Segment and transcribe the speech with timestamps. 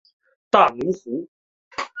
[0.49, 1.29] 大奴湖。